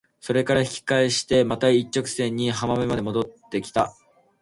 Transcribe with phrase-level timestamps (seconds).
[0.19, 3.93] それから引き返してまた一直線に浜辺まで戻って来た。